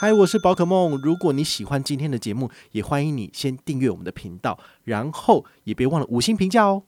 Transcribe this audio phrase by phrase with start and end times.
[0.00, 0.96] 嗨，我是宝可梦。
[1.02, 6.84] 如果你喜欢今天的节目，也欢迎你先订阅我们的频道，然后也别忘了五星评价哦。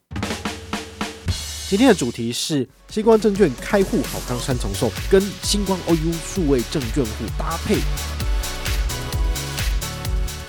[1.68, 7.78] 今天的主题是星光证券开户好康三重送，跟星光 OU 数位证券户搭配。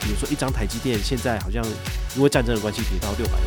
[0.01, 1.65] 比如说，一张台积电现在好像
[2.15, 3.39] 因为战争的关系跌到六百。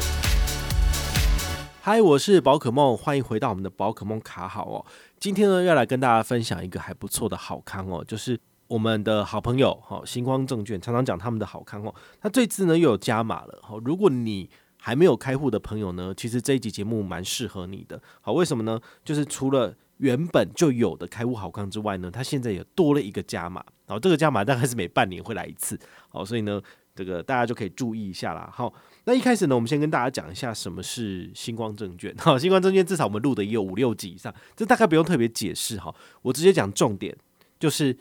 [1.81, 4.85] 嗨，我是宝可梦，欢迎回到我们的宝可梦卡好哦。
[5.21, 8.41] 今天呢，要来跟大家分享一个还不错的好康哦，就是。
[8.67, 11.95] 我们的好朋友哈，星光证券常常讲他们的好康哦。
[12.23, 13.79] 那这次呢又有加码了哈。
[13.85, 14.49] 如果你
[14.79, 18.01] 还没有开户的朋友呢，其实这一集节目蛮适合你的。
[18.21, 18.81] 好，为什么呢？
[19.05, 23.65] 就是除了原本就有的开户好康之外呢，它现在也多了一个加码。
[23.87, 25.79] 好，这个加码大概是每半年会来一次。
[26.09, 26.61] 好，所以呢，
[26.95, 28.51] 这个大家就可以注意一下啦。
[28.53, 28.73] 好，
[29.05, 32.15] 那一开始呢，我们先跟大家讲一下什么是星光证券。
[32.19, 35.95] 好，星光证券至少我们录的也有五六集以上，这大概不用特别解释哈。
[36.23, 37.17] 我直接讲重点，
[37.59, 37.97] 就是。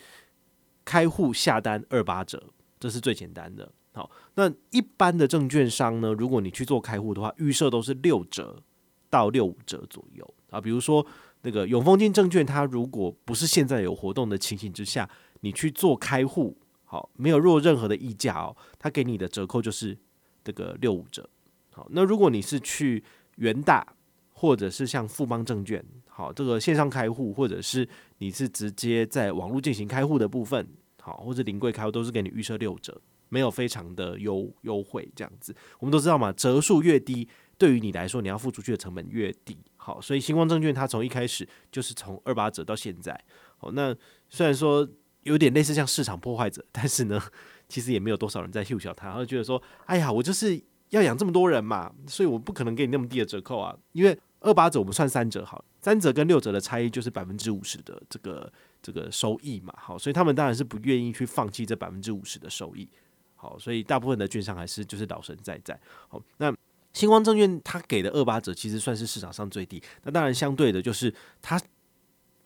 [0.85, 2.43] 开户下单二八折，
[2.79, 3.71] 这是最简单的。
[3.93, 8.61] 好，那一般的证券商呢，如果你去做开户的话，预设都是六折
[9.09, 10.59] 到六五折左右啊。
[10.59, 11.05] 比如说
[11.43, 15.09] 那个永丰金证券，它如果不是现在有活动的情形之下，
[15.41, 19.97] 你去做开户，好，没有若任何的溢价哦，它给你的折扣就是
[20.43, 21.29] 这个六五折。
[21.71, 23.03] 好，那如果你是去
[23.35, 23.95] 元大
[24.31, 25.85] 或者是像富邦证券。
[26.15, 30.67] 好，这个线上开户，或者是你是直接在网络进行开户的部分，
[31.01, 35.55] 好，或者临柜开户，都是给你预设六折，没有非常的优优惠这样子。
[35.79, 39.57] 我们都知道嘛，折数越低，对于你来说，你要付出去的成本越低。
[39.75, 43.19] 好，所以星光证券它从一开始就是从二八折到现在。
[43.57, 43.95] 好，那
[44.29, 44.87] 虽然说
[45.23, 47.19] 有点类似像市场破坏者，但是呢，
[47.67, 54.15] 其实也没有多少人在秀小它，然后觉得说，哎呀，我就是要养这么多人嘛，所以我不可能给你那么低的折扣啊，因为。
[54.43, 62.87] 二八折我们算三折好，三折跟六折的差异就是百分之五十的这个这个收益嘛，好，所以他们当然是不愿意去放弃这百分之五十的收益，
[63.35, 66.53] 好，所以大部分的券商还是就是老神在在，好，那
[66.91, 71.59] 星光证券它给的二八折其实算是市场上最低，那当然相对的就是它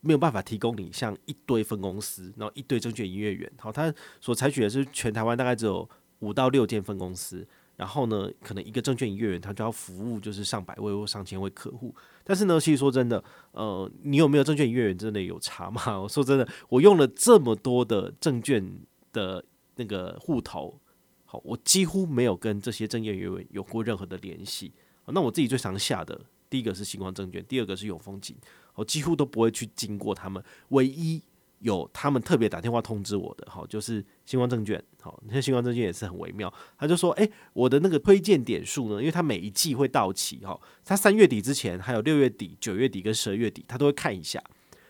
[0.02, 3.92] 没有办法提供你像一堆分公司，然后一堆证券营业员，好，它
[4.22, 7.48] 所采取的是全台湾大概只有五到六间分公司。
[7.78, 11.96] 然后呢，可能一个证券营业员他就要服务就是上百位或上千位客户。
[12.24, 15.82] 但是呢，其实说真的，呃，你有没有证券营业员真的有差吗？
[16.02, 18.80] 我说真的，我用了这么多的证券
[19.14, 19.46] 的
[19.76, 20.78] 那个户头，
[21.26, 24.74] 好，我几乎没有跟这些证券营业员有过任何的联系。
[25.06, 28.36] 那我自己最常下的第一个是新光证券，第二个是永丰金，
[28.74, 31.22] 我几乎都不会去经过他们，唯一。
[31.60, 44.42] 有他们特别打电话通知我的，好，就是新光证券，好，那新光证券也是很微妙，他就说，诶，我的那个推荐点数呢，因为他每一季会到期，哈，他三月底之前，还有六月底、九月底跟十二月底，他都会看一下，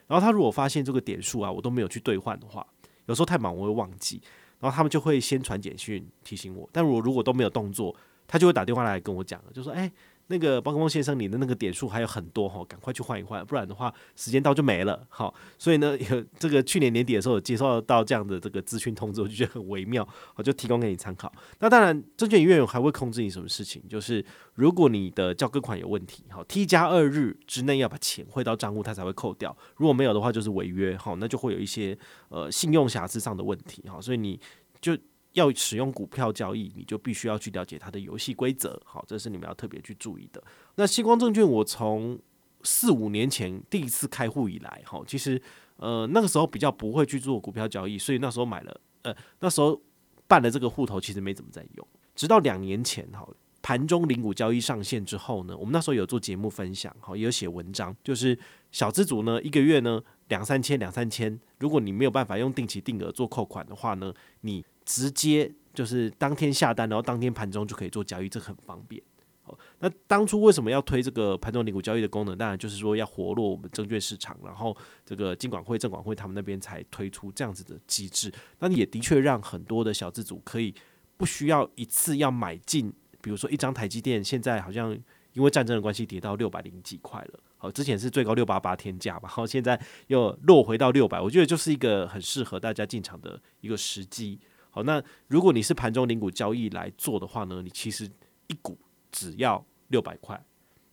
[0.07, 2.65] 然后他如果发现这个点数啊，我都没有去兑换的话，
[3.05, 4.21] 有时候太忙我会忘记，
[4.59, 7.95] 然后他们就会先传简讯提醒我，但我如果都没有动作，
[8.27, 9.91] 他就会打电话来跟我讲，就说，诶。
[10.27, 15.05] 那个宝可孟先生，你的那个点数还有很多哈，赶快去换一换，不然的话时间到就没了。
[15.09, 21.31] 好，所以呢，有这个去年年底的时候有接收到这样的这个资讯通知，我就觉得很微妙，我就提供给你参考。
[21.59, 24.23] 那当然，证券营业员还会控制你什么事情，就是
[24.55, 29.55] 如果你的交割款有问题，好，T 加二日之内要把钱汇到账户，他才会扣掉。
[29.77, 31.97] 如果没有的话，就是违约，好，那就会有一些
[32.29, 34.39] 呃信用瑕疵上的问题，好，所以你
[34.81, 34.97] 就。
[35.37, 38.81] 要使用股票交易，你就必须要去了解它的游戏规则。
[38.83, 40.43] 好，这是你们要特别去注意的。
[40.75, 42.19] 那西光证券，我从
[42.63, 45.39] 四五年前第一次开户以来，哈，其实
[45.77, 49.79] 呃那个时候比较不会去做股票交易，所以那时候买了，呃那时候
[50.27, 51.87] 办了这个户头，其实没怎么在用。
[52.15, 53.27] 直到两年前，哈，
[53.61, 58.37] 盘中零股交易上线之后呢，我们那时候有做节目分享，哈，也有写文章，就是
[58.71, 64.11] 小资族呢一个月呢两三千两三千，如果你没有办法用定期定额做扣款的话呢，
[64.41, 69.03] 你直接就是当天下单，然后当天盘中就可以做交易，这很方便。
[69.43, 72.37] 好，那当初为什么要推这个盘中零股交易的功能？
[72.37, 74.75] 当然就是说要活络我们证券市场，然后
[75.05, 78.31] 这个金管会、证管会他们那边才推出这样子的机制。
[78.59, 80.73] 那也的确让很多的小资族可以
[81.17, 82.91] 不需要一次要买进，
[83.21, 84.97] 比如说一张台积电，现在好像
[85.33, 87.39] 因为战争的关系跌到六百零几块了。
[87.57, 94.39] 好，之前是最高六八八天价嘛，好，现在又落回到六百，我觉得就是一个很适合大家进场的一个时机。
[94.69, 98.07] 好，那如果你是盘中零股交易来做的话呢，你其实
[98.47, 98.77] 一股
[99.11, 100.39] 只要六百块，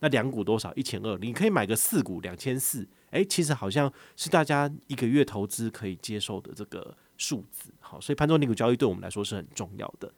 [0.00, 0.73] 那两股多少？
[0.75, 7.71] 一千二，你可以买个四股两千四，哎，其实好像是大家一个月投资可以接受的这个数字。
[7.79, 10.11] 好，所以盘中零股交易对我们来说是很重要的。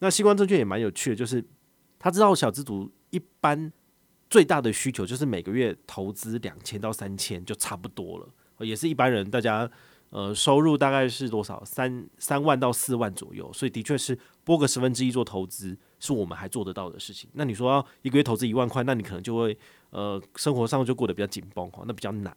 [0.00, 1.44] 那西光证券也蛮有趣的，就是
[1.98, 3.72] 他知道小资族一般
[4.28, 8.28] 最大的需求就是每个月投资两千到三千就差不多了，
[8.66, 9.70] 也是一般人大家。
[10.14, 11.60] 呃，收入大概是多少？
[11.64, 17.28] 三三万到四万左右，所以的确是拨个十分之一做投资，是我们还做得到的事情。
[17.32, 19.58] 那你说要一个月投资一万块，那你可能就会
[19.90, 22.36] 呃，生活上就过得比较紧绷哈，那比较难。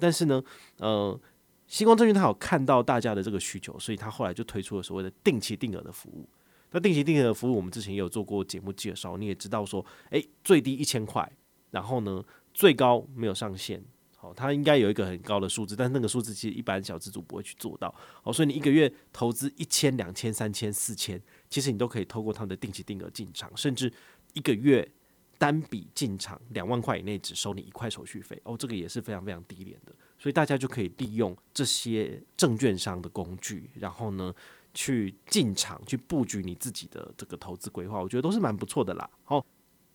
[0.00, 0.42] 但是呢，
[0.78, 1.20] 呃，
[1.66, 6.26] 星光证券他有看到大家的这个需求，所以他后来就推出了所谓的定期定额的服务。
[6.70, 11.30] 那定期定额的服务，我们之前也有做过节目介绍，你也知道说，诶，最低一千块，
[11.72, 12.24] 然后呢，
[12.54, 13.84] 最高没有上限。
[14.20, 17.94] 好，它应该有一个很高的数字，但是那个数字其实一般小资主不会去做到。
[18.20, 23.92] 好，所以你一个月投资一千、两千、三千、四千，其实你都可以透过他们的定期定额进场，甚至
[24.32, 24.90] 一个月
[25.38, 28.36] 单笔进场两万块以内只收你一块手续费。
[28.42, 34.34] 哦，这个也是非常非常低廉的，所以大家就可以利用这些证券商的工具，然后呢
[34.74, 39.08] 去进场去布局你自己的这个投资规划，我觉得都是蛮不错的啦。
[39.22, 39.46] 好。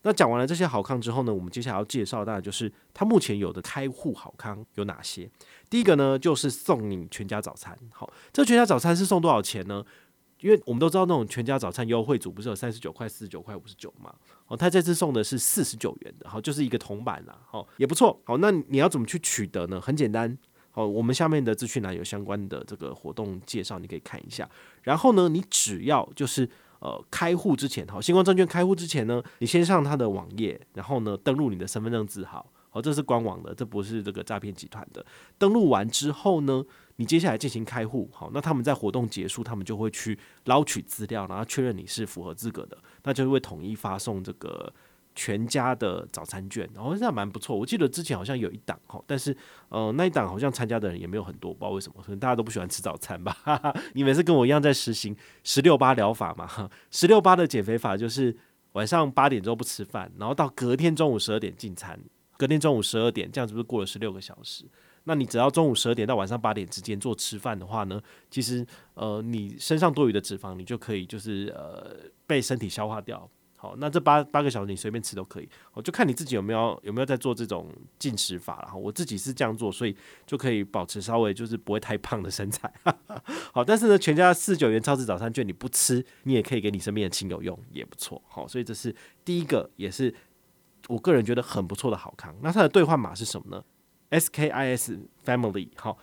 [0.03, 5.29] 那讲完了这些好康之后呢，我们接下来要介绍大概就是它目前有的开户好康有哪些。
[5.69, 7.77] 第一个呢，就是送你全家早餐。
[7.91, 9.83] 好，这全家早餐是送多少钱呢？
[10.41, 14.13] 因为我们都知道那种全家早餐优惠组不是有三十九块、四十九块、五十九嘛？
[14.47, 18.19] 哦，他这次送的是四十九元的，好，就是一个铜板啦，好，也不错。
[18.25, 19.79] 好，那你要怎么去取得呢？
[19.79, 20.37] 很简单，
[20.71, 24.49] 好，我们下面的资讯栏有相关的这个活动介绍，你可以看一下。
[24.81, 26.49] 然后呢，你只要就是。
[26.83, 35.05] 呃，开户之前，好，星光证券开户之前呢，你先上他的网页，然后呢，登录你的身份证字号，好，这是官网的，这不是这个诈骗集团的。
[35.37, 36.61] 登录完之后呢，
[36.97, 44.73] 你接下来进行开户，好，那他们在活动结束，他们就会去捞取资料，然后确认你是符合资格的，那就会统一发送这个。
[45.15, 47.55] 全家的早餐券，然后这样蛮不错。
[47.55, 49.35] 我记得之前好像有一档哈，但是
[49.69, 53.35] 呃那一档好像参加的人也没有很多，不知道为什么，可能大家都不喜欢吃早餐吧。
[53.93, 56.69] 你们是跟我一样在实行十六八疗法嘛？
[56.91, 58.35] 十六八的减肥法就是
[58.73, 61.99] 晚上八点钟不吃饭，然后到隔天中午十二点进餐，
[62.37, 64.65] 隔天中午十二点，这样是不是过了十六个小时？
[65.05, 68.01] 那你只要中午十二点到晚上八点之间做吃饭的话呢，
[68.31, 71.95] 其实呃你身上多余的脂肪你就可以就是呃
[72.25, 73.29] 被身体消化掉。
[73.63, 78.75] 好，那这八八个小时你随便吃都可以，我就看你自己有没有有没有在做这种进食法了哈。
[78.75, 79.95] 我自己是这样做，所以
[80.25, 82.69] 就可以保持稍微就是不会太胖的身材。
[83.53, 88.21] 好，但是呢，全家四十九元超值早餐券你不吃，你也可以给你身边的亲友用，也不错。
[88.27, 88.93] 好，所以这是
[89.23, 90.13] 第一个，也是
[90.89, 92.35] 我个人觉得很不错的好康。
[92.41, 93.63] 那它的兑换码是什么呢
[94.09, 95.97] ？SKIS Family 好。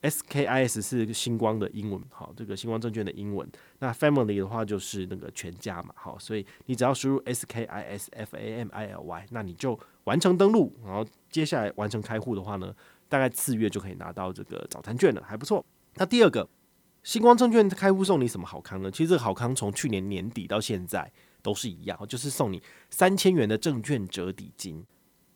[0.00, 3.48] SKIS 是星光的英文，好，这个星光证券的英文。
[3.80, 12.72] 那 Family 的话就是那个全家嘛，好，所以你只要输入 S K I S F A M I L Y，那你就完成登录，然后接下来完成开户的话呢，
[13.08, 15.66] 大概次月就可以拿到这个早餐券了，还不错。
[15.94, 16.48] 那第二个，
[17.02, 18.88] 星光证券开户送你什么好康呢？
[18.92, 21.10] 其实这个好康从去年年底到现在
[21.42, 24.86] 都是一样，就是送你三千元的证券折抵金。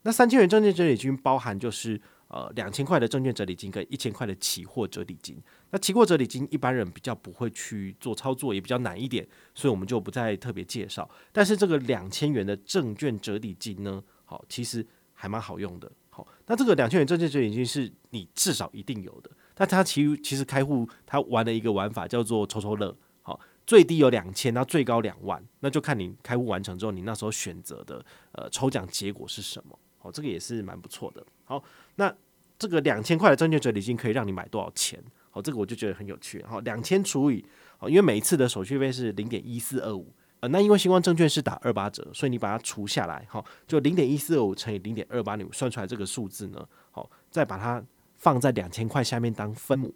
[0.05, 2.01] 那三千元证券折抵金包含就是。
[2.33, 5.37] 呃，两千块的证券折抵金跟一千块的期货折抵金，
[5.69, 11.07] 那期货折抵金一般人比较不会去做操作，也比较难一点，所以我们就不再特别介绍。
[11.31, 15.93] 但是这个两千元的证券折抵金呢，好，其实还蛮好用的。
[16.09, 19.31] 好，那这个两千元证券折抵金是你至少一定有的。
[19.59, 28.03] 那它其实其实开户它玩的一个玩法叫做抽抽乐，好，最低有两千，那最高两万，那就看你开户完成之后，你那时候选择的
[28.33, 29.79] 呃抽奖结果是什么。
[30.03, 31.25] 哦，这个也是蛮不错的。
[31.45, 31.63] 好，
[31.97, 32.15] 那
[32.59, 35.03] 这个两千块的证券折抵金可以让你买多少钱？
[35.31, 36.45] 好，这个我就觉得很有趣。
[36.45, 37.45] 好，两千除以，
[37.79, 47.83] 好，因为每一次的手续费是零点一四二五，呃，那因为新光证券是打二八折，所以你把它除下来，好，就零点一四二五乘以零点二八零，算出来这个数字呢，好，再把它
[48.17, 49.95] 放在两千块下面当分母，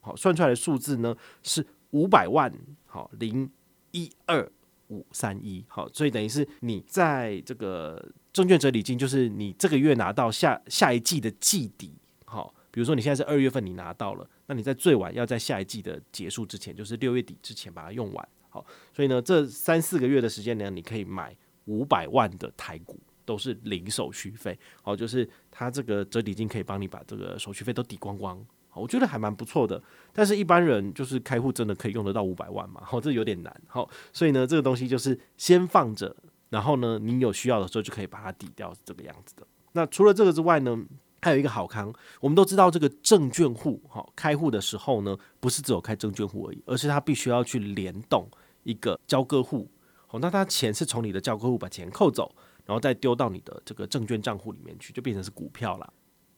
[0.00, 2.52] 好，算出来的数字呢是五百万，
[2.86, 3.48] 好，零
[3.92, 4.50] 一二
[4.92, 8.12] 五三一，好，所以等于是你在这个。
[8.32, 11.92] 证券折抵金就是你这个月拿到下下一季的季底，
[12.24, 28.42] 好，比如说你现在是二月份你拿到了，那你在最晚要在下一季的结束之前，就是六月底之前把它用完，好，所以呢，这三四个月的时间呢，你可以买五百万的台股，都是零手续费，好，就是它这个折抵金可以帮你把这个手续费都抵光光，
[28.80, 36.14] 我觉得还蛮不错的，但是一般人就是开户真的可以用得到五百万嘛，好，这有点难，好，所以呢，这个东西就是先放着。
[36.50, 39.46] 然后呢，你有需要的时候就可以把它抵掉，是这个样子的。
[39.72, 40.78] 那除了这个之外呢，
[41.22, 48.28] 还有一个好康，我们都知道这个证券户哈开户的时候呢，不是只有开证券户而已，而是他必须要去联动
[48.64, 49.66] 一个交割户。
[50.06, 52.30] 好，那他钱是从你的交割户把钱扣走，
[52.66, 55.90] 然后再丢到你的这个证券账户里面去，就变成是股票了。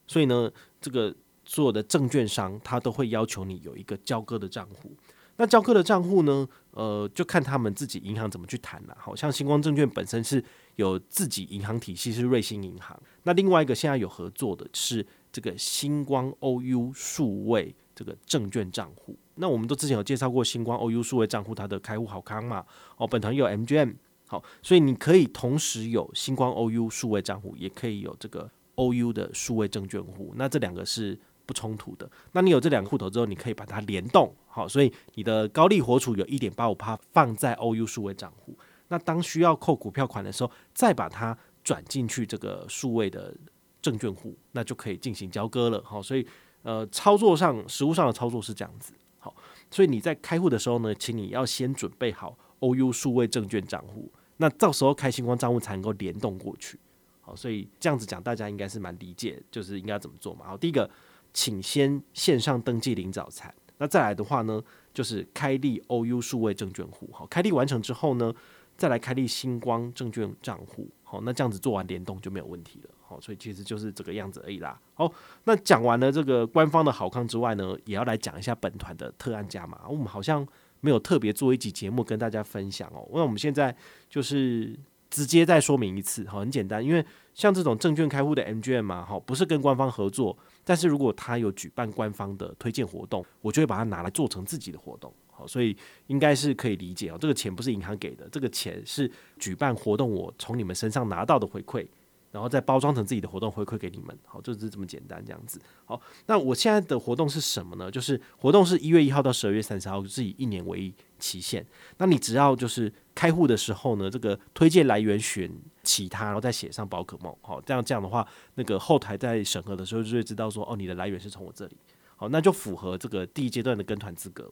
[0.07, 0.49] 所以呢，
[0.79, 1.13] 这个
[1.45, 4.91] 所有的证券商他都会要求你有一个交割的账户。
[5.37, 6.47] 那交割的账户呢？
[6.71, 8.97] 呃，就看他们自己银行怎么去谈了。
[8.97, 10.41] 好像星光证券本身是
[10.77, 12.97] 有自己银行体系，是瑞信银行。
[13.23, 19.17] 那另外一个现在有合作的是这个星光 OU 数位这个证券账户。
[19.35, 22.65] 那我们都之前有介绍过星光 OU 数位账户，它的开户好康嘛？
[22.95, 23.95] 哦，本团有 MGM，
[24.27, 30.33] 好，所以你可以同时有星光 OU 数位账户，也可以有这个 OU 的数位证券户。
[30.37, 32.09] 那这两个是不冲突的。
[32.31, 38.57] 那你有这两个户头之后，你可以把它联动，好，所以你的高利活储有一点八五趴放在 OU 数位账户。
[38.87, 43.35] 那当需要扣股票款的时候，再把它转进去这个数位的
[43.81, 45.81] 证券户，那就可以进行交割了。
[45.83, 46.25] 好，所以
[46.61, 48.93] 呃，操作上实物上的操作是这样子。
[49.17, 49.35] 好，
[49.71, 56.79] 所以你在开户的时候呢，请你要先准备好 OU 数位证券账户，那到时候开星光账户才能够联动过去。
[57.21, 60.45] 好，所以这样子讲，大家应该是蛮理解，就是应该怎么做嘛。
[60.45, 60.87] 好，第一个，
[61.35, 63.53] 请先线上登记领早餐。
[63.77, 64.63] 那再来的话呢，
[64.93, 67.09] 就是开立 OU 数位证券户。
[67.11, 68.33] 好，开立完成之后呢，
[68.77, 74.79] 再来开立星光证券账户，好，那这样子做完联动就没有问题了，好，所以其实就是这个样子而已啦。
[74.93, 75.11] 好，
[75.43, 79.81] 那讲完了这个官方的好康之外呢，也要来讲一下本团的特案加码。
[79.89, 80.47] 我们好像
[80.79, 83.75] 没有特别做一集节目跟大家分享哦，那我们现在
[84.09, 84.73] 就是
[85.09, 95.13] 直接再说明一次，好，很简单，因为像这种证券开户的 MGM 嘛，好，不是跟官方合作，但是如果他有举办官方的推荐活动，我就会把它拿来做成自己的活动。
[95.31, 95.75] 好，所以
[96.07, 97.17] 应该是可以理解哦。
[97.19, 101.85] 这个钱不是银行给的，这个钱是举办活动我从你们身上拿到的回馈，
[102.31, 104.17] 然后再包装成自己的活动回馈给你们。
[104.25, 105.59] 好，就是这么简单这样子。
[105.83, 107.91] 好，那我现在的活动是什么呢？
[107.91, 111.65] 就是活动是一月一号到十二月三十号，是以一年为期限。
[111.97, 115.51] 那你只要就是开户的时候呢，这个推荐来源选
[115.85, 117.33] 其他，然后再写上宝可梦。
[117.41, 121.77] 好，这样这样的话，那个后台在审核的时候就会知道说，哦，你的来源是从我这里。
[122.17, 124.51] 好，那就符合这个第一阶段的跟团资格。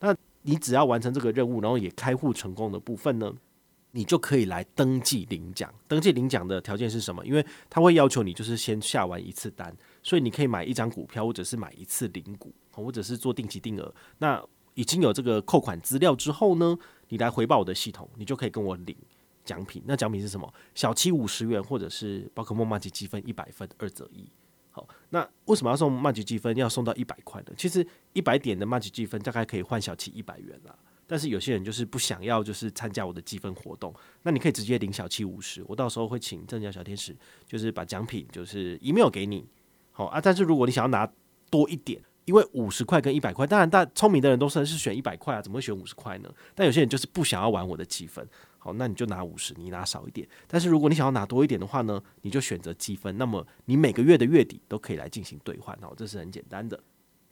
[0.00, 3.32] 那你只要完成这个任务，然后也开户成功的部分呢，
[3.90, 5.72] 你就可以来登记领奖。
[5.86, 7.24] 登记领奖的条件是什么？
[7.26, 13.92] 因为他会要求你就是先下完一次单，所以你可以买一张股票，或者是买一次领股，或者是做定期定额。
[14.18, 14.42] 那
[14.74, 18.96] 已经有这个扣款资料之后呢，你来回报我的系统，你就可以跟我领
[19.44, 19.82] 奖品。
[19.86, 20.52] 那奖品是什么？
[20.74, 24.30] 小七五十元，或者是宝可梦麻吉积分一百分，二择一。
[24.70, 26.56] 好，那为什么要送麻吉积分？
[26.56, 27.52] 要送到一百块呢？
[27.56, 30.78] 其实一百点的麻吉积分大概可以换小七一百元啦。
[31.08, 33.92] 但是有些人就是不想要，就是参加我的积分活动，
[34.22, 37.16] 那你可以直接领小七五十，我到时候会请镇江小天使，
[37.48, 39.44] 就是把奖品就是 email 给你。
[39.90, 41.12] 好啊，但是如果你想要拿
[41.50, 46.32] 多一点，因为五十块跟一百块，当然大聪明的人都是是选一百块啊，怎么会选五十块呢？
[46.54, 48.24] 但有些人就是不想要玩我的积分。
[48.62, 50.28] 好，那你就拿五十，你拿少一点。
[50.46, 53.16] 但是如果你想要拿多一点的话呢，你就选择积分。
[53.16, 56.78] 那么你每个月的月底都可以来进行兑换哦，这是很简单的。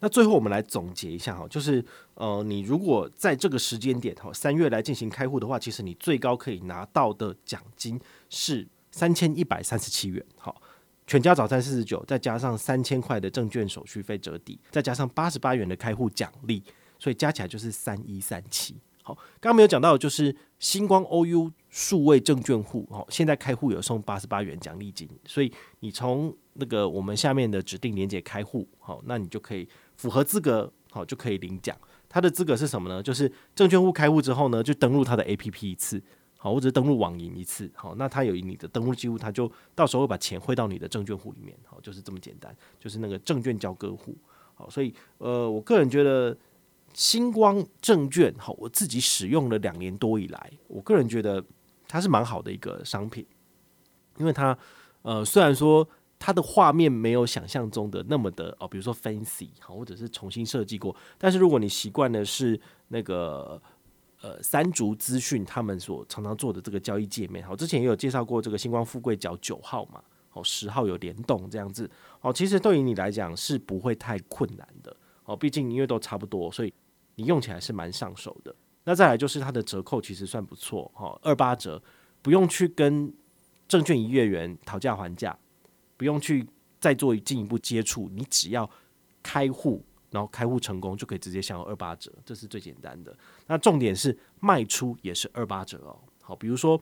[0.00, 10.24] 那最后我们来总结一下哈，就是呃，你如果在这个时间点哈，三月来进行开户的话，其实你最高可以拿到的奖金是三千一百三十七元。
[10.36, 10.62] 好，
[11.06, 16.62] 全家早餐四十九，再加上三千块的证券手续费折抵，再加上八十八元的开户奖励，
[16.98, 18.76] 所以加起来就是三一三七。
[19.08, 25.50] 好，刚刚没有讲到就是星光 OU 数位证券户，哦，现在开户有送八十八元奖励金，所以
[25.80, 31.74] 你从那个我们下面的指定连接开户，好，那你就可以符合资格，好，就可以领奖。
[32.06, 33.02] 它的资格是什么呢？
[33.02, 36.02] 就是证券户开户之后呢，就登录它的 APP 一次，
[36.36, 44.14] 好，或者登录网银一次，好，那它有你的登录记录，它就到时候会把钱汇到你的证券户里面，好，就是这么简单，就是那个证券交割户，
[44.52, 46.36] 好，所以呃，我个人觉得。
[46.94, 51.44] 星光证券，好，我自己使用了两年多以来，我个人觉得
[51.86, 53.24] 它是蛮好的一个商品，
[54.18, 54.56] 因为它
[55.02, 63.62] 呃虽然说它的画面没有想象中的那么的哦，比如说 fancy 好，或者是重新设计过，但是如果你习惯的是那个
[64.20, 74.96] 呃三足资讯他们所常常做的这个交易界面，好，之前也有介绍过这个星光富贵角九号嘛，好，十号有联动这样子，好，其实对于你来讲是不会太困难的，
[75.28, 76.74] 哦，毕竟因为都差不多，所以。
[77.20, 78.54] 你用起来是蛮上手的。
[78.84, 81.82] 那再来就是它的折扣其实算不错哈，二八折，
[82.22, 83.12] 不用去跟
[83.66, 85.36] 证券营业员讨价还价，
[85.96, 86.46] 不用去
[86.78, 88.70] 再做进一步接触，你只要
[89.20, 93.12] 开户，然后开户成功就可以直接享有二八折，这是最简单的。
[93.48, 95.98] 那重点是卖出也是二八折哦。
[96.22, 96.80] 好，比如说，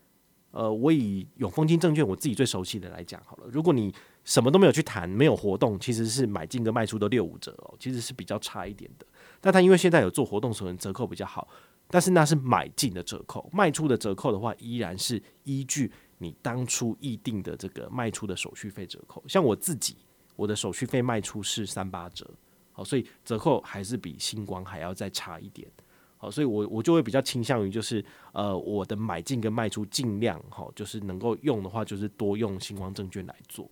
[0.50, 3.90] 呃，我以永丰金证券我自己最熟悉的来讲好了，如果你
[4.26, 9.06] 什么都没有去谈，没有活动，其实是买进跟卖出都六五折哦，其实是比较差一点的。
[9.40, 11.48] 但它因为现在有做活动，所以折扣比较好。
[11.88, 19.22] 但是那是买进的折扣，卖出的折扣的话，依然是依据你当初议定的这个卖出的手续费折扣。
[19.28, 19.96] 像我自己，
[20.34, 22.28] 我的手续费卖出是三八折，
[22.72, 25.70] 好，所以折扣还是比星光还要再差一点。
[26.18, 33.70] 好，所以我我就会比较倾向于就是呃，我的买进跟卖出尽量好，就是能够用的话，就是多用星光证券来做。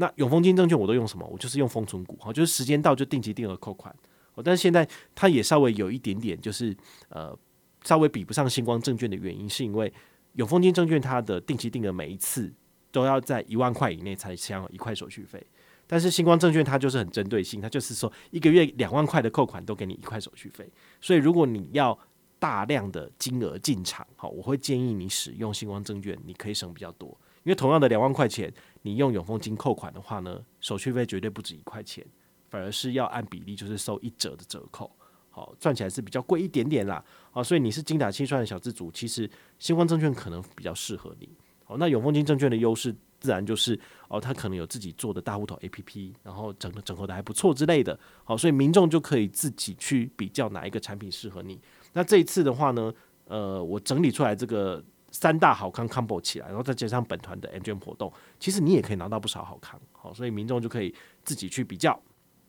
[0.00, 1.28] 那永丰金证券我都用什么？
[1.30, 3.94] 我就是用封存股，好，就是时间到就定期定额扣款。
[4.34, 6.74] 哦，但是现在它也稍微有一点点，就是
[7.10, 7.38] 呃，
[7.84, 9.92] 稍微比不上星光证券的原因，是因为
[10.36, 12.50] 永丰金证券它的定期定额每一次
[12.90, 15.46] 都要在一万块以内才享一块手续费，
[15.86, 20.66] 但是星光证券它就是很针对性，它就是说一个月两万块的扣款都给你一块手续费，
[20.98, 21.98] 所以如果你要
[22.38, 27.14] 大量的金额进场，好，我会建议你使用星光证券，你可以省比较多。
[27.42, 32.04] 因为同样的两万块钱，你用永丰金扣款的话呢，手续费绝对不止一块钱，
[32.50, 34.90] 反而是要按比例就是收一折的折扣，
[35.30, 37.02] 好，赚起来是比较贵一点点啦。
[37.30, 39.28] 好，所以你是精打细算的小资族，其实
[39.58, 41.28] 新光证券可能比较适合你。
[41.64, 43.78] 好，那永丰金证券的优势自然就是
[44.08, 47.98] 哦，它可能有自己做的大户头 APP，然后整个整合的还不错之类的。
[48.22, 51.58] 好，所以民众就可以自己去比较哪一个产品适合你。
[51.94, 52.92] 那这一次的话呢，
[53.24, 54.84] 呃，我整理出来这个。
[55.10, 61.98] 三大好康 combo 起来，然后再加上本团的 MGM 活动，其实你也可以拿到不少好康，好，所以民众就可以自己去比较。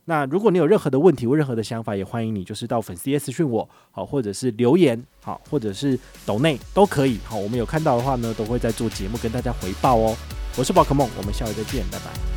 [0.06, 10.16] 那如果你有任何的问题或任何的想法，也欢迎你就是到粉丝页私讯我，好，或者是留言，好，或者是抖内都可以，好，我们有看到的话呢，都会在做节目跟大家回报哦。
[10.58, 12.31] 我是宝可梦，我们下回再见，拜拜。